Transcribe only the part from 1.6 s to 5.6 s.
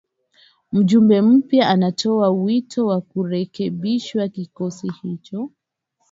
anatoa wito wa kurekebishwa kikosi hicho